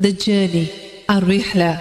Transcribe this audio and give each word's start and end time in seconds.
The 0.00 0.12
Journey 0.12 0.68
الرحلة 1.10 1.80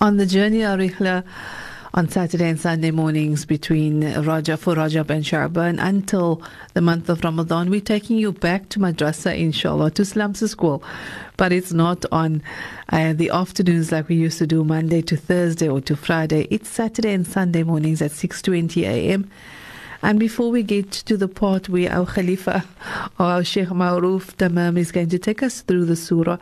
On 0.00 0.16
the 0.16 0.24
journey 0.26 0.60
Arihla 0.60 1.24
on 1.95 2.09
Saturday 2.09 2.49
and 2.49 2.59
Sunday 2.59 2.89
mornings 2.89 3.45
between 3.45 4.01
Rajab 4.01 4.57
for 4.57 4.73
Rajab 4.73 5.11
and 5.11 5.23
Sha'ban 5.23 5.77
until 5.79 6.41
the 6.73 6.81
month 6.81 7.07
of 7.07 7.23
Ramadan. 7.23 7.69
We're 7.69 7.81
taking 7.81 8.17
you 8.17 8.31
back 8.31 8.69
to 8.69 8.79
Madrasa, 8.79 9.37
inshallah, 9.37 9.91
to 9.91 10.01
Slumsa 10.01 10.49
School. 10.49 10.83
But 11.37 11.51
it's 11.51 11.71
not 11.71 12.03
on 12.11 12.41
uh, 12.89 13.13
the 13.13 13.29
afternoons 13.29 13.91
like 13.91 14.07
we 14.09 14.15
used 14.15 14.39
to 14.39 14.47
do 14.47 14.63
Monday 14.63 15.03
to 15.03 15.15
Thursday 15.15 15.69
or 15.69 15.81
to 15.81 15.95
Friday. 15.95 16.47
It's 16.49 16.67
Saturday 16.67 17.13
and 17.13 17.27
Sunday 17.27 17.61
mornings 17.61 18.01
at 18.01 18.09
6.20 18.09 18.81
a.m. 18.81 19.29
And 20.01 20.19
before 20.19 20.49
we 20.49 20.63
get 20.63 20.91
to 20.91 21.15
the 21.15 21.27
part 21.27 21.69
where 21.69 21.91
our 21.91 22.07
Khalifa 22.07 22.65
or 23.19 23.25
our 23.25 23.43
Sheikh 23.43 23.69
Maruf 23.69 24.35
Tamam 24.37 24.79
is 24.79 24.91
going 24.91 25.09
to 25.09 25.19
take 25.19 25.43
us 25.43 25.61
through 25.61 25.85
the 25.85 25.95
surah, 25.95 26.37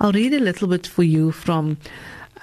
I'll 0.00 0.12
read 0.12 0.32
a 0.32 0.40
little 0.40 0.66
bit 0.66 0.86
for 0.86 1.02
you 1.02 1.30
from 1.30 1.76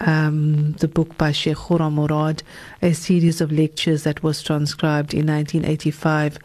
um, 0.01 0.73
the 0.73 0.87
book 0.87 1.17
by 1.17 1.31
Sheikh 1.31 1.57
Khurram 1.57 1.93
Murad, 1.93 2.43
a 2.81 2.93
series 2.93 3.41
of 3.41 3.51
lectures 3.51 4.03
that 4.03 4.23
was 4.23 4.41
transcribed 4.41 5.13
in 5.13 5.27
1985. 5.27 6.39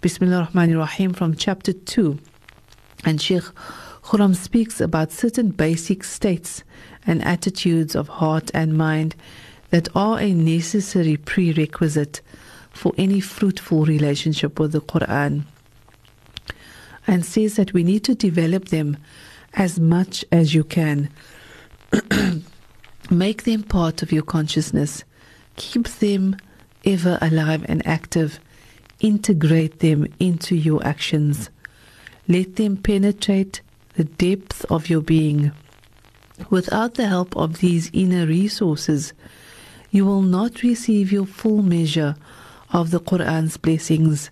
Bismillah 0.00 0.36
ar-Rahman 0.36 0.76
rahim 0.76 1.12
from 1.12 1.34
chapter 1.34 1.72
2. 1.72 2.18
And 3.04 3.20
Sheikh 3.20 3.44
Khurram 4.04 4.36
speaks 4.36 4.80
about 4.80 5.12
certain 5.12 5.50
basic 5.50 6.04
states 6.04 6.64
and 7.06 7.24
attitudes 7.24 7.94
of 7.96 8.08
heart 8.08 8.50
and 8.52 8.76
mind 8.76 9.16
that 9.70 9.88
are 9.94 10.20
a 10.20 10.34
necessary 10.34 11.16
prerequisite 11.16 12.20
for 12.70 12.92
any 12.98 13.20
fruitful 13.20 13.84
relationship 13.84 14.58
with 14.58 14.72
the 14.72 14.80
Quran. 14.80 15.44
And 17.06 17.24
says 17.24 17.56
that 17.56 17.72
we 17.72 17.82
need 17.82 18.04
to 18.04 18.14
develop 18.14 18.66
them 18.66 18.98
as 19.54 19.80
much 19.80 20.24
as 20.30 20.54
you 20.54 20.64
can. 20.64 21.10
Make 23.12 23.42
them 23.42 23.62
part 23.62 24.02
of 24.02 24.10
your 24.10 24.22
consciousness. 24.22 25.04
Keep 25.56 25.86
them 25.86 26.34
ever 26.86 27.18
alive 27.20 27.62
and 27.68 27.86
active. 27.86 28.40
Integrate 29.00 29.80
them 29.80 30.06
into 30.18 30.56
your 30.56 30.82
actions. 30.82 31.50
Let 32.26 32.56
them 32.56 32.78
penetrate 32.78 33.60
the 33.96 34.04
depth 34.04 34.64
of 34.70 34.88
your 34.88 35.02
being. 35.02 35.52
Without 36.48 36.94
the 36.94 37.06
help 37.06 37.36
of 37.36 37.58
these 37.58 37.90
inner 37.92 38.26
resources, 38.26 39.12
you 39.90 40.06
will 40.06 40.22
not 40.22 40.62
receive 40.62 41.12
your 41.12 41.26
full 41.26 41.60
measure 41.60 42.16
of 42.72 42.92
the 42.92 43.00
Quran's 43.00 43.58
blessings. 43.58 44.30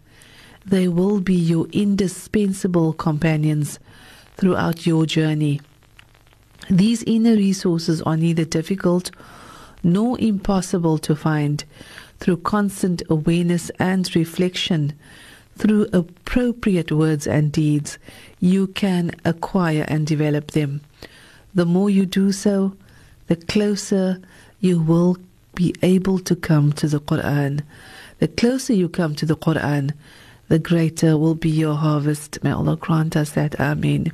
They 0.64 0.88
will 0.88 1.20
be 1.20 1.34
your 1.34 1.66
indispensable 1.66 2.94
companions 2.94 3.78
throughout 4.38 4.86
your 4.86 5.04
journey. 5.04 5.60
These 6.70 7.02
inner 7.02 7.34
resources 7.34 8.00
are 8.02 8.16
neither 8.16 8.44
difficult 8.44 9.10
nor 9.82 10.16
impossible 10.20 10.98
to 10.98 11.16
find 11.16 11.64
through 12.20 12.36
constant 12.36 13.02
awareness 13.10 13.72
and 13.80 14.08
reflection. 14.14 14.92
Through 15.56 15.88
appropriate 15.92 16.92
words 16.92 17.26
and 17.26 17.50
deeds, 17.50 17.98
you 18.38 18.68
can 18.68 19.10
acquire 19.24 19.84
and 19.88 20.06
develop 20.06 20.52
them. 20.52 20.82
The 21.54 21.66
more 21.66 21.90
you 21.90 22.06
do 22.06 22.30
so, 22.30 22.76
the 23.26 23.34
closer 23.34 24.20
you 24.60 24.80
will 24.80 25.16
be 25.56 25.74
able 25.82 26.20
to 26.20 26.36
come 26.36 26.72
to 26.74 26.86
the 26.86 27.00
Quran. 27.00 27.62
The 28.20 28.28
closer 28.28 28.74
you 28.74 28.88
come 28.88 29.16
to 29.16 29.26
the 29.26 29.36
Quran, 29.36 29.92
the 30.46 30.60
greater 30.60 31.18
will 31.18 31.34
be 31.34 31.50
your 31.50 31.74
harvest. 31.74 32.38
May 32.44 32.52
Allah 32.52 32.76
grant 32.76 33.16
us 33.16 33.32
that. 33.32 33.58
Ameen. 33.58 34.12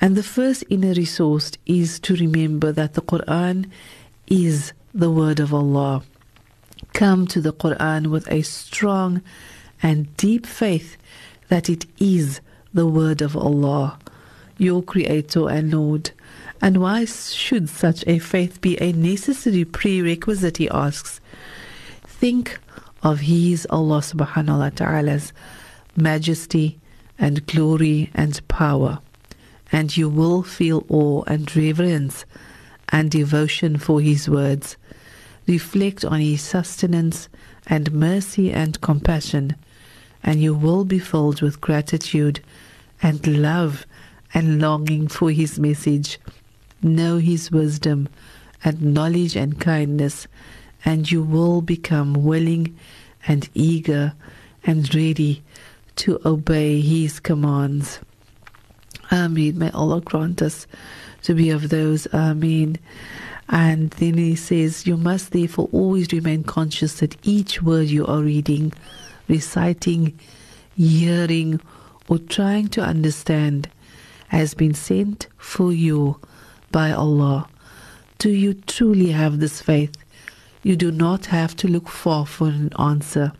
And 0.00 0.16
the 0.16 0.22
first 0.22 0.64
inner 0.68 0.92
resource 0.92 1.52
is 1.66 1.98
to 2.00 2.14
remember 2.14 2.70
that 2.72 2.94
the 2.94 3.02
Quran 3.02 3.68
is 4.28 4.72
the 4.94 5.10
word 5.10 5.40
of 5.40 5.52
Allah. 5.52 6.02
Come 6.92 7.26
to 7.28 7.40
the 7.40 7.52
Quran 7.52 8.06
with 8.06 8.30
a 8.30 8.42
strong 8.42 9.22
and 9.82 10.16
deep 10.16 10.46
faith 10.46 10.96
that 11.48 11.68
it 11.68 11.86
is 11.98 12.40
the 12.72 12.86
word 12.86 13.22
of 13.22 13.36
Allah, 13.36 13.98
your 14.56 14.82
Creator 14.82 15.48
and 15.48 15.72
Lord. 15.72 16.10
And 16.60 16.80
why 16.80 17.04
should 17.04 17.68
such 17.68 18.04
a 18.06 18.18
faith 18.18 18.60
be 18.60 18.80
a 18.80 18.92
necessary 18.92 19.64
prerequisite, 19.64 20.58
he 20.58 20.68
asks. 20.68 21.20
Think 22.04 22.60
of 23.02 23.20
His 23.20 23.66
Allah 23.70 23.98
subhanahu 23.98 24.58
wa 24.58 24.70
ta'ala's 24.70 25.32
majesty 25.96 26.78
and 27.18 27.46
glory 27.46 28.10
and 28.14 28.46
power 28.48 29.00
and 29.70 29.96
you 29.96 30.08
will 30.08 30.42
feel 30.42 30.84
awe 30.88 31.22
and 31.26 31.54
reverence 31.54 32.24
and 32.90 33.10
devotion 33.10 33.76
for 33.76 34.00
His 34.00 34.28
words. 34.28 34.76
Reflect 35.46 36.04
on 36.04 36.20
His 36.20 36.42
sustenance 36.42 37.28
and 37.66 37.92
mercy 37.92 38.52
and 38.52 38.80
compassion, 38.80 39.56
and 40.22 40.40
you 40.40 40.54
will 40.54 40.84
be 40.84 40.98
filled 40.98 41.42
with 41.42 41.60
gratitude 41.60 42.40
and 43.02 43.26
love 43.26 43.86
and 44.34 44.60
longing 44.60 45.08
for 45.08 45.30
His 45.30 45.58
message. 45.58 46.18
Know 46.82 47.18
His 47.18 47.50
wisdom 47.50 48.08
and 48.64 48.94
knowledge 48.94 49.36
and 49.36 49.60
kindness, 49.60 50.26
and 50.84 51.10
you 51.10 51.22
will 51.22 51.60
become 51.60 52.24
willing 52.24 52.76
and 53.26 53.48
eager 53.54 54.14
and 54.64 54.92
ready 54.94 55.42
to 55.96 56.20
obey 56.24 56.80
His 56.80 57.20
commands. 57.20 58.00
Ameen. 59.10 59.58
May 59.58 59.70
Allah 59.70 60.00
grant 60.00 60.42
us 60.42 60.66
to 61.22 61.34
be 61.34 61.50
of 61.50 61.68
those. 61.68 62.06
Ameen. 62.12 62.78
And 63.48 63.90
then 63.92 64.14
he 64.14 64.36
says, 64.36 64.86
You 64.86 64.96
must 64.96 65.32
therefore 65.32 65.68
always 65.72 66.12
remain 66.12 66.44
conscious 66.44 67.00
that 67.00 67.16
each 67.22 67.62
word 67.62 67.88
you 67.88 68.06
are 68.06 68.20
reading, 68.20 68.72
reciting, 69.26 70.18
hearing, 70.76 71.60
or 72.08 72.18
trying 72.18 72.68
to 72.68 72.82
understand 72.82 73.68
has 74.28 74.54
been 74.54 74.74
sent 74.74 75.26
for 75.38 75.72
you 75.72 76.20
by 76.70 76.92
Allah. 76.92 77.48
Do 78.18 78.30
you 78.30 78.54
truly 78.54 79.12
have 79.12 79.38
this 79.38 79.62
faith? 79.62 79.96
You 80.62 80.76
do 80.76 80.90
not 80.90 81.26
have 81.26 81.56
to 81.56 81.68
look 81.68 81.88
far 81.88 82.26
for 82.26 82.48
an 82.48 82.70
answer. 82.78 83.32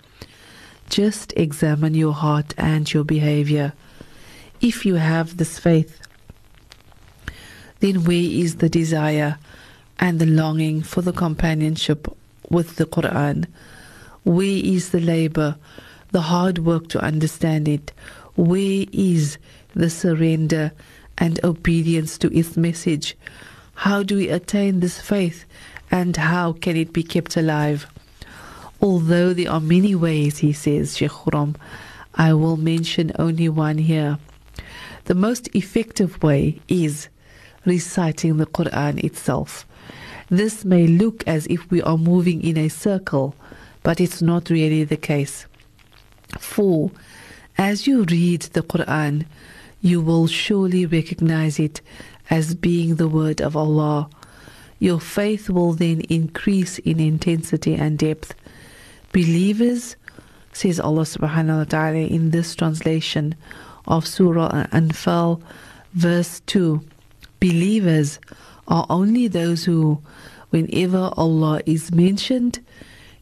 Just 0.89 1.35
examine 1.37 1.95
your 1.95 2.15
heart 2.15 2.55
and 2.57 2.91
your 2.91 3.05
behavior 3.05 3.75
if 4.61 4.85
you 4.85 4.97
have 4.97 5.37
this 5.37 5.59
faith, 5.59 6.01
then 7.81 8.05
where 8.05 8.17
is 8.17 8.57
the 8.57 8.69
desire 8.69 9.39
and 9.99 10.19
the 10.19 10.27
longing 10.27 10.83
for 10.83 11.03
the 11.03 11.13
companionship 11.13 12.09
with 12.49 12.77
the 12.77 12.87
Quran? 12.87 13.47
Where 14.25 14.61
is 14.65 14.91
the 14.91 15.01
labor, 15.01 15.57
the 16.11 16.23
hard 16.23 16.59
work 16.59 16.89
to 16.89 17.01
understand 17.01 17.69
it? 17.69 17.93
Where 18.35 18.85
is 18.93 19.39
the 19.75 19.91
surrender 19.91 20.73
and 21.17 21.43
obedience 21.45 22.19
to 22.19 22.37
its 22.37 22.57
message? 22.57 23.17
How 23.75 24.03
do 24.03 24.17
we 24.17 24.29
attain 24.29 24.81
this 24.81 25.01
faith 25.01 25.45
and 25.91 26.17
how 26.17 26.53
can 26.53 26.77
it 26.77 26.93
be 26.93 27.03
kept 27.03 27.37
alive? 27.37 27.87
Although 28.81 29.33
there 29.35 29.51
are 29.51 29.61
many 29.61 29.95
ways, 29.95 30.39
he 30.39 30.53
says, 30.53 30.97
Sheikh 30.97 31.13
I 32.15 32.33
will 32.35 32.57
mention 32.57 33.13
only 33.19 33.49
one 33.49 33.79
here. 33.79 34.19
The 35.09 35.15
most 35.15 35.49
effective 35.55 36.23
way 36.23 36.61
is 36.69 37.09
reciting 37.65 38.37
the 38.37 38.45
Quran 38.45 39.03
itself. 39.03 39.67
This 40.29 40.67
may 40.67 40.87
look 40.87 41.27
as 41.27 41.47
if 41.47 41.71
we 41.71 41.81
are 41.81 41.97
moving 41.97 42.43
in 42.45 42.59
a 42.59 42.69
circle, 42.69 43.35
but 43.83 44.03
it's 44.03 44.21
not 44.21 44.51
really 44.51 44.85
the 44.85 44.99
case. 44.99 45.47
For 46.39 46.91
as 47.57 47.87
you 47.87 48.05
read 48.05 48.43
the 48.53 48.61
Quran, 48.61 49.25
you 49.81 50.03
will 50.03 50.27
surely 50.27 50.85
recognize 50.85 51.59
it 51.59 51.81
as 52.29 52.55
being 52.55 52.97
the 52.97 53.09
word 53.09 53.41
of 53.41 53.57
Allah. 53.57 54.11
Your 54.79 55.01
faith 55.01 55.49
will 55.49 55.73
then 55.73 56.03
increase 56.11 56.79
in 56.81 57.01
intensity 57.01 57.75
and 57.75 57.99
depth. 57.99 58.35
Believers, 59.15 59.97
says 60.53 60.79
Allah 60.79 61.09
subhanahu 61.09 61.59
wa 61.59 61.65
ta'ala 61.65 61.97
in 61.97 62.31
this 62.31 62.55
translation, 62.55 63.35
of 63.89 64.07
Surah 64.07 64.67
Anfal, 64.67 65.43
verse 65.95 66.41
2. 66.47 66.81
Believers 67.41 68.21
are 68.69 68.87
only 68.89 69.27
those 69.27 69.65
who, 69.65 70.01
whenever 70.51 71.11
Allah 71.17 71.61
is 71.67 71.91
mentioned, 71.91 72.61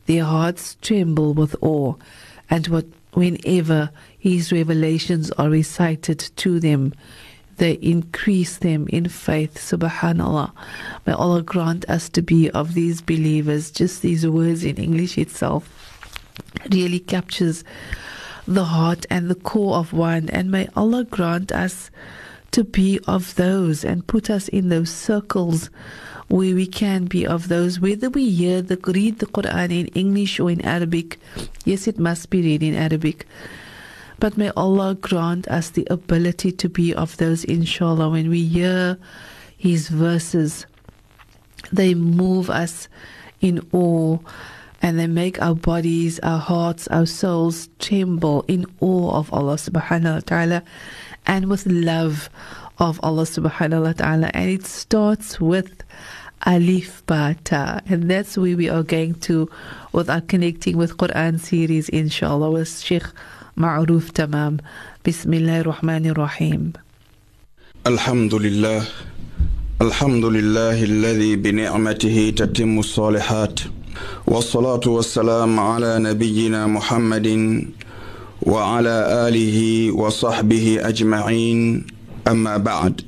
their 0.06 0.24
hearts 0.24 0.76
tremble 0.82 1.32
with 1.34 1.56
awe, 1.62 1.94
and 2.50 2.66
what, 2.68 2.86
whenever 3.14 3.90
His 4.18 4.52
revelations 4.52 5.30
are 5.32 5.48
recited 5.48 6.18
to 6.18 6.60
them, 6.60 6.92
they 7.56 7.72
increase 7.74 8.58
them 8.58 8.86
in 8.88 9.08
faith. 9.08 9.54
Subhanallah. 9.54 10.52
May 11.06 11.14
Allah 11.14 11.42
grant 11.42 11.88
us 11.88 12.08
to 12.10 12.22
be 12.22 12.50
of 12.50 12.74
these 12.74 13.00
believers. 13.00 13.70
Just 13.70 14.02
these 14.02 14.26
words 14.26 14.62
in 14.62 14.76
English 14.76 15.16
itself 15.16 15.72
really 16.70 17.00
captures 17.00 17.64
the 18.46 18.64
heart 18.64 19.06
and 19.10 19.28
the 19.28 19.34
core 19.34 19.76
of 19.76 19.92
one. 19.92 20.28
And 20.30 20.50
may 20.50 20.68
Allah 20.76 21.04
grant 21.04 21.52
us 21.52 21.90
to 22.52 22.64
be 22.64 23.00
of 23.06 23.34
those 23.34 23.84
and 23.84 24.06
put 24.06 24.30
us 24.30 24.48
in 24.48 24.68
those 24.68 24.90
circles 24.90 25.70
where 26.28 26.54
we 26.54 26.66
can 26.66 27.04
be 27.04 27.26
of 27.26 27.48
those, 27.48 27.78
whether 27.78 28.10
we 28.10 28.30
hear 28.30 28.62
the 28.62 28.76
read 28.86 29.18
the 29.18 29.26
Quran 29.26 29.70
in 29.70 29.86
English 29.88 30.40
or 30.40 30.50
in 30.50 30.60
Arabic. 30.62 31.18
Yes, 31.64 31.86
it 31.86 31.98
must 31.98 32.30
be 32.30 32.42
read 32.42 32.62
in 32.62 32.74
Arabic. 32.74 33.26
But 34.18 34.36
may 34.36 34.50
Allah 34.56 34.94
grant 34.94 35.46
us 35.48 35.70
the 35.70 35.86
ability 35.90 36.52
to 36.52 36.68
be 36.68 36.94
of 36.94 37.16
those, 37.18 37.44
inshallah, 37.44 38.08
when 38.08 38.30
we 38.30 38.44
hear 38.44 38.98
His 39.56 39.88
verses. 39.88 40.66
They 41.70 41.94
move 41.94 42.48
us 42.48 42.88
in 43.40 43.66
awe 43.72 44.18
and 44.81 44.97
they 44.99 45.07
make 45.07 45.41
our 45.41 45.55
bodies, 45.55 46.19
our 46.19 46.39
hearts, 46.39 46.87
our 46.87 47.05
souls 47.05 47.69
tremble 47.79 48.43
in 48.47 48.65
awe 48.79 49.11
of 49.13 49.31
Allah 49.33 49.55
subhanahu 49.55 50.15
wa 50.15 50.19
ta'ala 50.25 50.63
and 51.27 51.49
with 51.49 51.65
love 51.67 52.29
of 52.79 52.99
Allah 53.03 53.23
subhanahu 53.23 53.83
wa 53.83 53.93
ta'ala. 53.93 54.31
And 54.33 54.49
it 54.49 54.65
starts 54.65 55.39
with 55.39 55.83
Alif 56.45 57.05
Bata. 57.05 57.81
And 57.85 58.09
that's 58.09 58.37
where 58.37 58.57
we 58.57 58.69
are 58.69 58.81
going 58.81 59.15
to 59.29 59.49
with 59.93 60.09
our 60.09 60.21
Connecting 60.21 60.77
with 60.77 60.97
Quran 60.97 61.39
series, 61.39 61.89
inshallah, 61.89 62.49
with 62.49 62.79
Sheikh 62.79 63.05
Ma'ruf 63.55 64.11
Tamam. 64.11 64.59
Bismillah 65.03 65.59
ar-Rahman 65.59 66.07
ar-Rahim. 66.07 66.73
الحمد 67.87 68.33
لله 68.33 68.85
الحمد 69.81 70.25
لله 70.25 70.83
الذي 70.83 71.35
بنعمته 71.35 72.33
تتم 72.37 72.79
الصالحات 72.79 73.59
والصلاة 74.26 74.80
والسلام 74.86 75.60
على 75.60 75.98
نبينا 75.98 76.66
محمد 76.66 77.28
وعلى 78.42 78.96
آله 79.28 79.58
وصحبه 79.92 80.78
أجمعين. 80.80 81.86
أما 82.28 82.56
بعد 82.56 83.00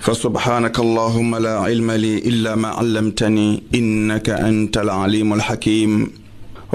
فسبحانك 0.00 0.78
اللهم 0.78 1.36
لا 1.36 1.58
علم 1.58 1.90
لي 1.90 2.18
إلا 2.18 2.54
ما 2.54 2.68
علمتني 2.68 3.62
إنك 3.74 4.30
أنت 4.30 4.78
العليم 4.78 5.32
الحكيم. 5.32 6.10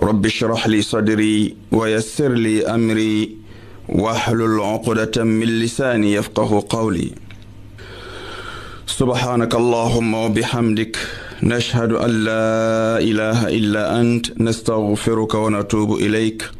رب 0.04 0.26
اشرح 0.26 0.68
لي 0.68 0.82
صدري 0.82 1.56
ويسر 1.72 2.34
لي 2.34 2.66
أمري 2.66 3.36
واحلل 3.90 4.60
عقدة 4.60 5.24
من 5.24 5.48
لساني 5.48 6.14
يفقه 6.14 6.66
قولي. 6.70 7.12
سبحانك 8.88 9.56
اللهم 9.56 10.14
وبحمدك 10.14 10.98
نشهد 11.43 11.93
أن 11.93 12.11
لا 12.25 12.99
إله 12.99 13.49
إلا 13.49 14.01
أنت 14.01 14.41
نستغفرك 14.41 15.35
ونتوب 15.35 15.93
إليك 15.99 16.51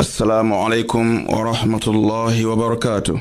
السلام 0.00 0.52
عليكم 0.52 1.30
ورحمة 1.30 1.84
الله 1.86 2.46
وبركاته 2.46 3.20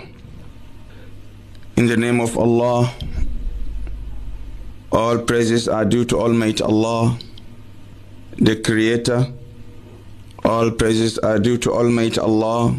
In 1.78 1.88
the 1.88 1.98
name 1.98 2.20
of 2.20 2.38
Allah, 2.38 2.92
all 4.92 5.18
praises 5.20 5.68
are 5.68 5.86
due 5.86 6.06
to 6.06 6.20
Almighty 6.20 6.62
Allah, 6.64 7.18
the 8.38 8.56
Creator. 8.58 9.28
All 10.44 10.70
praises 10.72 11.18
are 11.20 11.40
due 11.40 11.58
to 11.60 11.72
Almighty 11.72 12.20
Allah, 12.20 12.76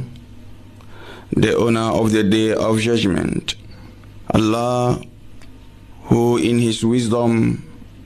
the 1.34 1.56
owner 1.56 1.80
of 2.00 2.12
the 2.12 2.22
day 2.22 2.52
of 2.54 2.78
judgment. 2.80 3.54
Allah, 4.32 5.00
who 6.07 6.37
in 6.37 6.59
His 6.59 6.83
wisdom 6.83 7.63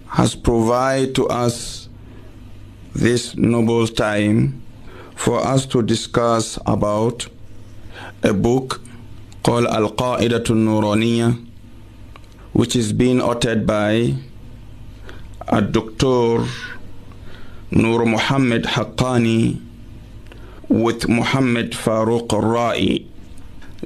has 0.08 0.36
provided 0.36 1.16
to 1.16 1.28
us 1.28 1.88
this 2.94 3.36
noble 3.38 3.88
time 3.88 4.62
for 5.16 5.40
us 5.40 5.66
to 5.68 5.82
discuss 5.82 6.58
about 6.66 7.28
a 8.24 8.34
book 8.34 8.82
called 9.44 9.66
Al 9.68 9.92
Qa'idatul 9.92 10.58
Nuraniya, 10.58 11.46
which 12.54 12.76
is 12.76 12.92
being 12.92 13.20
authored 13.20 13.66
by 13.66 14.16
a 15.48 15.62
Dr. 15.62 16.46
Nur 17.72 18.06
Muhammad 18.06 18.64
Haqqani 18.64 19.62
with 20.68 21.08
Muhammad 21.08 21.72
Farouk 21.72 22.28
Ra'i. 22.28 23.06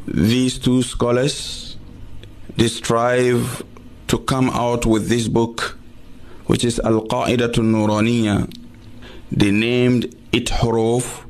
These 0.07 0.59
two 0.59 0.81
scholars 0.83 1.77
strive 2.67 3.63
to 4.15 4.23
come 4.23 4.49
out 4.51 4.85
with 4.85 5.09
this 5.09 5.27
book, 5.27 5.77
which 6.45 6.63
is 6.63 6.79
Al 6.79 7.01
Qa'idatun 7.01 7.67
Nuraniya. 7.75 8.49
They 9.29 9.51
named 9.51 10.15
it 10.31 10.45
Huruf 10.45 11.25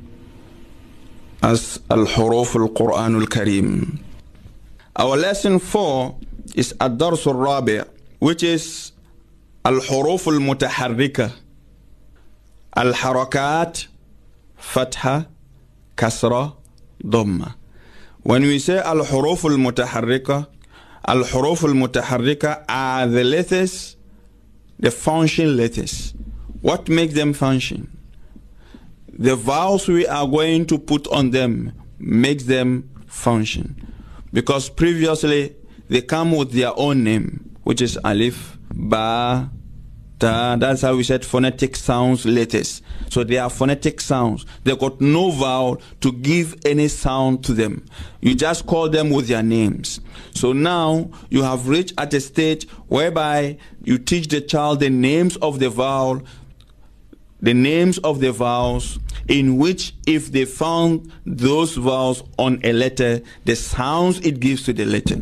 as 1.42 1.80
Al 1.90 2.06
Huruf 2.06 2.56
Al 2.56 2.70
Quran 2.70 3.20
Al 3.20 3.26
Karim. 3.26 4.00
Our 4.96 5.18
lesson 5.18 5.58
four 5.58 6.16
is 6.54 6.76
Ad 6.80 7.00
Darsul 7.00 7.34
Rabi, 7.44 7.82
which 8.20 8.44
is 8.44 8.92
Al 9.64 9.80
Huruf 9.80 10.28
Al 10.28 10.40
Mutaharrika. 10.40 11.34
Al 12.76 12.94
Harakat, 12.94 13.88
Fatha, 14.58 15.28
Kasra, 15.96 16.54
Dhamma. 17.04 17.56
When 18.22 18.44
we 18.44 18.60
say 18.60 18.78
Al 18.78 19.00
Huruf 19.00 19.44
Al 19.46 19.58
Mutaharrika, 19.58 20.48
Al-Huruf 21.08 21.64
are 22.68 23.08
the 23.08 23.24
letters, 23.24 23.96
the 24.80 24.92
function 24.92 25.56
letters. 25.56 26.14
What 26.62 26.90
makes 26.90 27.14
them 27.14 27.34
function? 27.34 27.96
The 29.08 29.36
vowels 29.36 29.88
we 29.88 30.08
are 30.08 30.28
going 30.28 30.66
to 30.66 30.80
put 30.80 31.08
on 31.08 31.30
them 31.30 31.74
makes 32.00 32.44
them 32.46 32.90
function. 33.08 33.94
Because 34.34 34.70
previously 34.70 35.56
they 35.88 36.02
come 36.02 36.32
with 36.32 36.52
their 36.52 36.78
own 36.78 37.04
name, 37.04 37.56
which 37.64 37.82
is 37.82 38.00
Alif, 38.04 38.58
Ba, 38.74 39.50
that's 40.20 40.82
how 40.82 40.96
we 40.96 41.04
said 41.04 41.26
phonetic 41.26 41.76
sounds 41.76 42.26
letters. 42.26 42.82
So 43.10 43.24
they 43.24 43.38
are 43.38 43.50
phonetic 43.50 44.02
sounds. 44.02 44.46
They 44.64 44.76
got 44.76 45.00
no 45.00 45.32
vowel 45.32 45.82
to 46.02 46.12
give 46.12 46.56
any 46.66 46.88
sound 46.88 47.44
to 47.46 47.54
them. 47.54 47.86
You 48.22 48.34
just 48.36 48.66
call 48.66 48.90
them 48.90 49.10
with 49.10 49.28
their 49.28 49.44
names. 49.44 50.00
So 50.34 50.54
now 50.54 51.12
you 51.30 51.44
have 51.44 51.68
reached 51.68 51.94
at 51.98 52.14
a 52.14 52.22
stage 52.22 52.68
whereby 52.88 53.58
you 53.84 53.98
teach 53.98 54.28
the 54.30 54.42
child 54.42 54.80
the 54.80 54.90
names 54.90 55.38
of 55.38 55.60
the 55.60 55.70
vowel, 55.70 56.24
the 57.42 57.54
names 57.54 58.00
of 58.00 58.20
the 58.22 58.32
vowels, 58.32 58.98
in 59.28 59.58
which 59.58 59.94
if 60.08 60.32
they 60.32 60.46
found 60.46 61.12
those 61.26 61.76
vowels 61.76 62.24
on 62.40 62.60
a 62.64 62.74
letter, 62.74 63.22
the 63.44 63.56
sounds 63.56 64.20
it 64.22 64.40
gives 64.40 64.64
to 64.64 64.74
the 64.74 64.86
letter. 64.86 65.18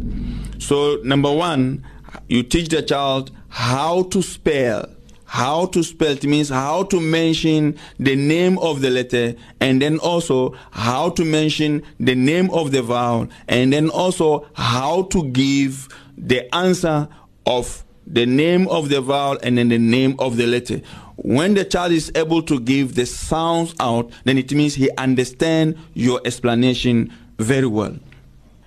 So 0.60 1.00
number 1.04 1.32
one, 1.32 1.86
you 2.30 2.44
teach 2.44 2.70
the 2.70 2.82
child 2.82 3.32
how 3.54 4.02
to 4.02 4.20
spell. 4.24 4.90
How 5.26 5.68
to 5.68 5.84
spell 5.84 6.14
it 6.14 6.24
means 6.24 6.50
how 6.50 6.84
to 6.86 7.00
mention 7.00 7.78
the 8.00 8.16
name 8.16 8.58
of 8.58 8.82
the 8.82 8.90
letter 8.90 9.36
and 9.60 9.80
then 9.80 10.00
also 10.00 10.56
how 10.72 11.12
to 11.12 11.24
mention 11.24 11.84
the 12.00 12.16
name 12.16 12.50
of 12.50 12.72
the 12.72 12.82
vowel 12.82 13.28
and 13.48 13.72
then 13.72 13.90
also 13.90 14.48
how 14.54 15.04
to 15.04 15.24
give 15.30 15.88
the 16.18 16.54
answer 16.54 17.08
of 17.46 17.84
the 18.08 18.26
name 18.26 18.68
of 18.70 18.90
the 18.90 19.02
vowel 19.02 19.38
and 19.44 19.60
then 19.60 19.70
the 19.70 19.78
name 19.78 20.16
of 20.18 20.38
the 20.38 20.48
letter. 20.48 20.82
When 21.18 21.54
the 21.54 21.64
child 21.64 21.92
is 21.92 22.12
able 22.16 22.42
to 22.44 22.60
give 22.60 22.96
the 22.96 23.06
sounds 23.06 23.76
out, 23.80 24.12
then 24.24 24.40
it 24.40 24.52
means 24.52 24.74
he 24.74 24.90
understands 24.98 25.80
your 25.94 26.22
explanation 26.26 27.14
very 27.38 27.68
well. 27.68 27.96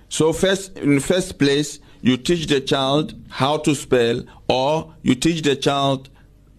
So 0.07 0.31
first, 0.31 0.77
in 0.77 1.01
first 1.01 1.37
place, 1.39 1.79
you 2.01 2.17
teach 2.17 2.47
the 2.47 2.61
child 2.61 3.13
how 3.29 3.57
to 3.57 3.75
spell, 3.75 4.23
or 4.47 4.93
you 5.01 5.15
teach 5.15 5.41
the 5.41 5.55
child 5.55 6.09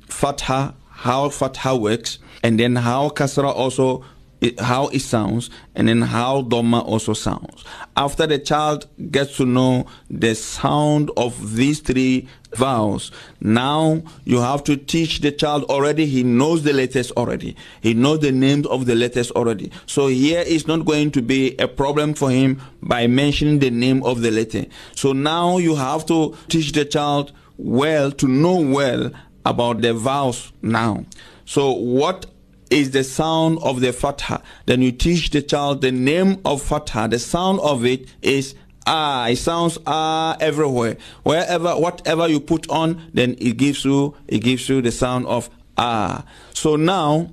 fatha, 0.06 0.74
how 0.90 1.28
fatha 1.28 1.76
works, 1.76 2.18
and 2.42 2.58
then 2.58 2.76
how 2.76 3.08
kasra 3.10 3.52
also 3.54 4.04
it, 4.40 4.60
how 4.60 4.88
it 4.88 5.00
sounds 5.00 5.50
and 5.74 5.88
then 5.88 6.02
how 6.02 6.42
Dhamma 6.42 6.84
also 6.84 7.12
sounds. 7.12 7.64
After 7.96 8.26
the 8.26 8.38
child 8.38 8.86
gets 9.10 9.36
to 9.38 9.46
know 9.46 9.86
the 10.08 10.34
sound 10.34 11.10
of 11.16 11.56
these 11.56 11.80
three 11.80 12.28
vowels, 12.54 13.10
now 13.40 14.02
you 14.24 14.40
have 14.40 14.64
to 14.64 14.76
teach 14.76 15.20
the 15.20 15.32
child 15.32 15.64
already. 15.64 16.06
He 16.06 16.22
knows 16.22 16.62
the 16.62 16.72
letters 16.72 17.10
already. 17.12 17.56
He 17.80 17.94
knows 17.94 18.20
the 18.20 18.32
names 18.32 18.66
of 18.66 18.86
the 18.86 18.94
letters 18.94 19.30
already. 19.32 19.72
So 19.86 20.06
here 20.06 20.44
is 20.46 20.66
not 20.66 20.84
going 20.84 21.10
to 21.12 21.22
be 21.22 21.56
a 21.58 21.68
problem 21.68 22.14
for 22.14 22.30
him 22.30 22.60
by 22.82 23.06
mentioning 23.06 23.58
the 23.58 23.70
name 23.70 24.02
of 24.04 24.22
the 24.22 24.30
letter. 24.30 24.66
So 24.94 25.12
now 25.12 25.58
you 25.58 25.74
have 25.74 26.06
to 26.06 26.36
teach 26.48 26.72
the 26.72 26.84
child 26.84 27.32
well 27.56 28.12
to 28.12 28.28
know 28.28 28.60
well 28.60 29.10
about 29.44 29.80
the 29.80 29.94
vowels 29.94 30.52
now. 30.62 31.04
So 31.44 31.72
what 31.72 32.26
is 32.70 32.90
the 32.90 33.04
sound 33.04 33.58
of 33.62 33.80
the 33.80 33.92
fatha. 33.92 34.42
Then 34.66 34.82
you 34.82 34.92
teach 34.92 35.30
the 35.30 35.42
child 35.42 35.80
the 35.80 35.92
name 35.92 36.40
of 36.44 36.62
fatha. 36.62 37.08
The 37.08 37.18
sound 37.18 37.60
of 37.60 37.84
it 37.84 38.06
is 38.22 38.54
ah. 38.86 39.28
It 39.28 39.36
sounds 39.36 39.78
ah 39.86 40.36
everywhere. 40.40 40.96
Wherever, 41.22 41.76
whatever 41.76 42.28
you 42.28 42.40
put 42.40 42.68
on, 42.70 43.10
then 43.12 43.36
it 43.38 43.56
gives 43.56 43.84
you 43.84 44.14
it 44.26 44.38
gives 44.40 44.68
you 44.68 44.82
the 44.82 44.92
sound 44.92 45.26
of 45.26 45.50
ah. 45.76 46.24
So 46.54 46.76
now 46.76 47.32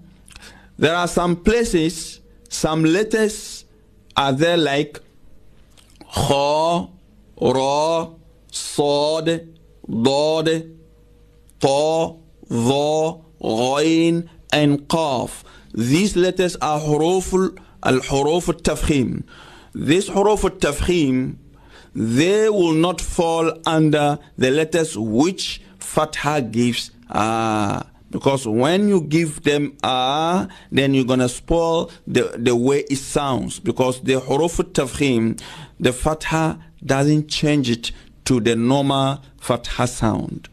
there 0.77 0.95
are 0.95 1.07
some 1.07 1.37
places, 1.37 2.19
some 2.49 2.83
letters 2.83 3.65
are 4.17 4.33
there 4.33 4.57
like 4.57 4.99
kha, 6.13 6.87
ra, 7.41 8.09
sad, 8.51 9.25
dad, 9.25 10.47
ta, 11.59 12.13
dha, 12.49 13.21
ghain, 13.41 14.29
and 14.55 14.87
qaf. 14.87 15.43
These 15.73 16.15
letters 16.15 16.55
are 16.61 16.79
huruf 16.79 17.33
al-huruf 17.83 18.47
al-tafkhim. 18.47 19.23
This 19.73 20.09
huruf 20.09 20.45
al-tafkhim, 20.45 21.35
they 21.93 22.49
will 22.49 22.73
not 22.73 23.01
fall 23.01 23.51
under 23.65 24.17
the 24.37 24.51
letters 24.51 24.97
which 24.97 25.61
fatha 25.77 26.41
gives 26.41 26.91
ah. 27.09 27.87
Because 28.09 28.47
when 28.47 28.87
you 28.87 29.01
give 29.01 29.43
them 29.43 29.75
ah, 29.83 30.47
then 30.71 30.93
you're 30.93 31.03
gonna 31.03 31.27
spoil 31.27 31.91
the, 32.07 32.33
the 32.37 32.55
way 32.55 32.85
it 32.89 32.97
sounds. 32.97 33.59
Because 33.59 34.01
the 34.01 34.13
huruf 34.13 34.59
al-tafkhim, 34.59 35.41
the 35.81 35.91
fatha 35.91 36.57
doesn't 36.85 37.27
change 37.27 37.69
it 37.69 37.91
to 38.23 38.39
the 38.39 38.55
normal 38.55 39.21
fatha 39.37 39.85
sound 39.85 40.47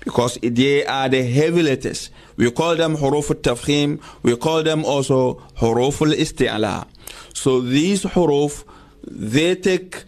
because 0.00 0.38
they 0.42 0.84
are 0.86 1.08
the 1.08 1.22
heavy 1.22 1.62
letters. 1.62 2.10
We 2.36 2.50
call 2.50 2.76
them 2.76 2.96
huruf 2.96 3.30
al-tafkhim, 3.30 4.00
we 4.22 4.36
call 4.36 4.62
them 4.62 4.84
also 4.84 5.34
huruf 5.58 6.00
al-isti'la. 6.00 6.86
So 7.34 7.60
these 7.60 8.04
huruf, 8.04 8.64
they 9.06 9.54
take, 9.54 10.04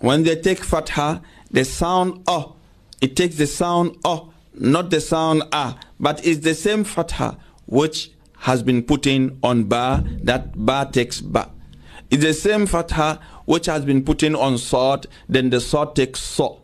when 0.00 0.22
they 0.22 0.36
take 0.36 0.64
fatha, 0.64 1.22
the 1.50 1.64
sound 1.64 2.22
oh, 2.26 2.56
it 3.00 3.16
takes 3.16 3.36
the 3.36 3.46
sound 3.46 3.96
oh, 4.04 4.32
not 4.54 4.90
the 4.90 5.00
sound 5.00 5.42
ah, 5.52 5.78
but 6.00 6.24
it's 6.26 6.40
the 6.40 6.54
same 6.54 6.84
fatha 6.84 7.36
which 7.66 8.10
has 8.38 8.62
been 8.62 8.82
put 8.82 9.06
in 9.06 9.38
on 9.42 9.64
ba, 9.64 10.04
that 10.22 10.52
ba 10.56 10.88
takes 10.90 11.20
ba. 11.20 11.50
It's 12.10 12.22
the 12.22 12.34
same 12.34 12.66
fatha 12.66 13.20
which 13.44 13.66
has 13.66 13.84
been 13.84 14.04
put 14.04 14.22
in 14.22 14.34
on 14.34 14.58
sod, 14.58 15.06
then 15.28 15.50
the 15.50 15.60
sod 15.60 15.94
takes 15.94 16.20
so. 16.20 16.61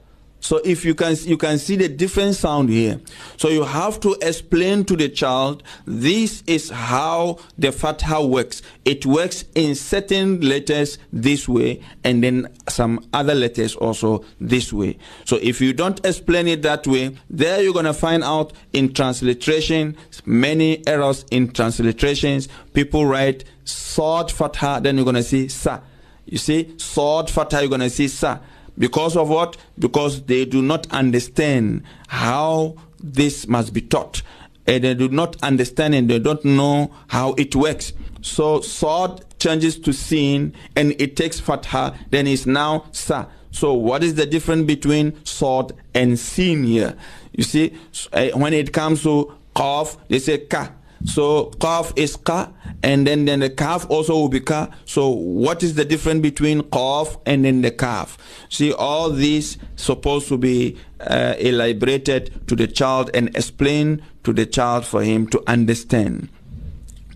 So 0.48 0.62
if 0.64 0.82
you 0.82 0.94
can 0.94 1.14
you 1.24 1.36
can 1.36 1.58
see 1.58 1.76
the 1.76 1.90
different 1.90 2.34
sound 2.34 2.70
here. 2.70 3.02
So 3.36 3.50
you 3.50 3.64
have 3.64 4.00
to 4.00 4.16
explain 4.22 4.82
to 4.86 4.96
the 4.96 5.10
child 5.10 5.62
this 5.84 6.42
is 6.46 6.70
how 6.70 7.40
the 7.58 7.70
fatha 7.70 8.26
works. 8.26 8.62
It 8.86 9.04
works 9.04 9.44
in 9.54 9.74
certain 9.74 10.40
letters 10.40 10.96
this 11.12 11.46
way 11.46 11.82
and 12.02 12.24
then 12.24 12.48
some 12.66 13.06
other 13.12 13.34
letters 13.34 13.76
also 13.76 14.24
this 14.40 14.72
way. 14.72 14.96
So 15.26 15.36
if 15.42 15.60
you 15.60 15.74
don't 15.74 16.02
explain 16.06 16.48
it 16.48 16.62
that 16.62 16.86
way, 16.86 17.18
there 17.28 17.60
you're 17.62 17.74
going 17.74 17.84
to 17.84 17.92
find 17.92 18.24
out 18.24 18.54
in 18.72 18.94
transliteration 18.94 19.98
many 20.24 20.82
errors 20.88 21.26
in 21.30 21.48
transliterations. 21.48 22.48
People 22.72 23.04
write 23.04 23.44
sad 23.66 24.30
fatha 24.30 24.80
then 24.82 24.96
you're 24.96 25.04
going 25.04 25.16
to 25.16 25.22
see 25.22 25.48
sa. 25.48 25.80
You 26.24 26.38
see 26.38 26.74
sad 26.78 27.28
fatha 27.28 27.60
you're 27.60 27.68
going 27.68 27.82
to 27.82 27.90
see 27.90 28.08
sa. 28.08 28.38
Because 28.78 29.16
of 29.16 29.28
what? 29.28 29.56
Because 29.78 30.22
they 30.22 30.44
do 30.44 30.62
not 30.62 30.86
understand 30.92 31.82
how 32.06 32.76
this 33.00 33.46
must 33.48 33.72
be 33.72 33.80
taught. 33.82 34.22
And 34.66 34.84
they 34.84 34.94
do 34.94 35.08
not 35.08 35.36
understand 35.42 35.94
and 35.94 36.08
they 36.08 36.18
don't 36.18 36.44
know 36.44 36.92
how 37.08 37.32
it 37.34 37.56
works. 37.56 37.92
So 38.20 38.60
sad 38.60 39.24
changes 39.38 39.78
to 39.80 39.92
sin 39.92 40.54
and 40.76 40.94
it 41.00 41.16
takes 41.16 41.40
fatha, 41.40 41.98
then 42.10 42.26
it's 42.26 42.46
now 42.46 42.84
sa. 42.92 43.26
So 43.50 43.72
what 43.72 44.04
is 44.04 44.14
the 44.14 44.26
difference 44.26 44.66
between 44.66 45.24
sad 45.24 45.72
and 45.94 46.18
sin 46.18 46.64
here? 46.64 46.96
You 47.32 47.44
see, 47.44 47.72
eh, 48.12 48.30
when 48.34 48.52
it 48.52 48.72
comes 48.72 49.02
to 49.04 49.34
qaf, 49.56 49.96
they 50.08 50.18
say 50.18 50.38
ka. 50.38 50.72
So 51.04 51.50
qaf 51.58 51.96
is 51.96 52.16
ka, 52.16 52.52
and 52.82 53.06
then, 53.06 53.24
then 53.24 53.40
the 53.40 53.50
kaf 53.50 53.88
also 53.88 54.14
will 54.14 54.28
be 54.28 54.40
ka. 54.40 54.68
So 54.84 55.08
what 55.08 55.62
is 55.62 55.74
the 55.74 55.84
difference 55.84 56.20
between 56.20 56.62
qaf 56.62 57.20
and 57.24 57.44
then 57.44 57.62
the 57.62 57.70
kaf? 57.70 58.18
See, 58.48 58.72
all 58.72 59.10
these 59.10 59.58
supposed 59.76 60.28
to 60.28 60.36
be 60.38 60.76
uh, 61.00 61.34
elaborated 61.38 62.46
to 62.48 62.56
the 62.56 62.66
child 62.66 63.10
and 63.14 63.28
explained 63.36 64.02
to 64.24 64.32
the 64.32 64.46
child 64.46 64.84
for 64.84 65.02
him 65.02 65.26
to 65.28 65.42
understand. 65.46 66.28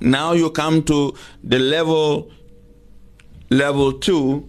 Now 0.00 0.32
you 0.32 0.50
come 0.50 0.82
to 0.84 1.14
the 1.42 1.58
level 1.58 2.30
level 3.50 3.92
two. 3.92 4.48